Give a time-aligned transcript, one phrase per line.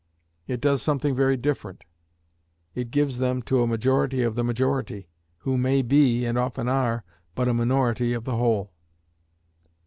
[0.47, 1.83] It does something very different;
[2.73, 5.09] it gives them to a majority of the majority,
[5.41, 7.03] who may be, and often are,
[7.35, 8.71] but a minority of the whole.